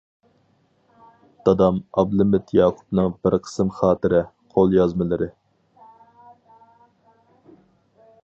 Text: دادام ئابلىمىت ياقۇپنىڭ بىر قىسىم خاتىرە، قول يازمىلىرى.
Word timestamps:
دادام 1.49 1.75
ئابلىمىت 2.01 2.53
ياقۇپنىڭ 2.59 3.11
بىر 3.27 3.37
قىسىم 3.49 3.69
خاتىرە، 3.81 4.23
قول 4.55 4.73
يازمىلىرى. 4.77 5.29